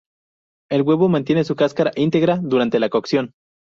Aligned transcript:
El 0.71 0.81
huevo 0.81 1.09
mantiene 1.09 1.43
su 1.43 1.55
cáscara 1.55 1.91
íntegra 1.95 2.39
durante 2.41 2.79
la 2.79 2.89
cocción. 2.89 3.35